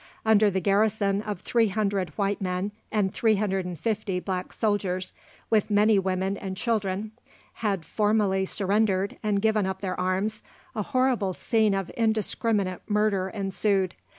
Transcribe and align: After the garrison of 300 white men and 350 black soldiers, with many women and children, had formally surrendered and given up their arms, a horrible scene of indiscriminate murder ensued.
After 0.25 0.49
the 0.49 0.59
garrison 0.59 1.21
of 1.21 1.41
300 1.41 2.09
white 2.17 2.41
men 2.41 2.71
and 2.91 3.13
350 3.13 4.19
black 4.21 4.51
soldiers, 4.51 5.13
with 5.51 5.69
many 5.69 5.99
women 5.99 6.37
and 6.37 6.57
children, 6.57 7.11
had 7.61 7.85
formally 7.85 8.47
surrendered 8.47 9.17
and 9.21 9.43
given 9.43 9.67
up 9.67 9.79
their 9.81 9.99
arms, 9.99 10.41
a 10.75 10.81
horrible 10.81 11.35
scene 11.35 11.75
of 11.75 11.91
indiscriminate 11.95 12.81
murder 12.89 13.29
ensued. 13.29 13.93